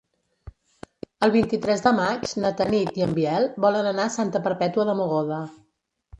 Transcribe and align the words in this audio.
El 1.27 1.33
vint-i-tres 1.35 1.83
de 1.87 1.91
maig 1.97 2.33
na 2.45 2.51
Tanit 2.63 2.99
i 3.01 3.05
en 3.09 3.15
Biel 3.19 3.47
volen 3.67 3.93
anar 3.93 4.09
a 4.09 4.15
Santa 4.17 4.43
Perpètua 4.49 4.89
de 4.91 4.99
Mogoda. 5.05 5.41